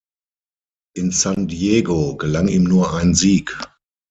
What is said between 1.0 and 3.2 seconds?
San Diego gelang ihm nur ein